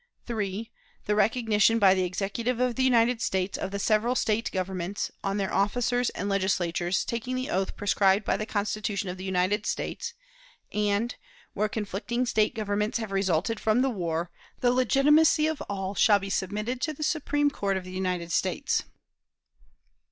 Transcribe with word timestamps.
"3. 0.25 0.71
The 1.05 1.13
recognition 1.13 1.77
by 1.77 1.93
the 1.93 2.05
Executive 2.05 2.59
of 2.59 2.73
the 2.73 2.81
United 2.83 3.21
States 3.21 3.55
of 3.55 3.69
the 3.69 3.77
several 3.77 4.15
State 4.15 4.49
governments, 4.51 5.11
on 5.23 5.37
their 5.37 5.53
officers 5.53 6.09
and 6.15 6.27
Legislatures 6.27 7.05
taking 7.05 7.35
the 7.35 7.51
oath 7.51 7.77
prescribed 7.77 8.25
by 8.25 8.35
the 8.35 8.47
Constitution 8.47 9.09
of 9.09 9.17
the 9.17 9.23
United 9.23 9.67
States; 9.67 10.15
and, 10.73 11.15
where 11.53 11.69
conflicting 11.69 12.25
State 12.25 12.55
governments 12.55 12.97
have 12.97 13.11
resulted 13.11 13.59
from 13.59 13.83
the 13.83 13.91
war, 13.91 14.31
the 14.61 14.71
legitimacy 14.71 15.45
of 15.45 15.61
all 15.69 15.93
shall 15.93 16.17
be 16.17 16.31
submitted 16.31 16.81
to 16.81 16.93
the 16.93 17.03
Supreme 17.03 17.51
Court 17.51 17.77
of 17.77 17.83
the 17.83 17.91
United 17.91 18.31
States. 18.31 18.81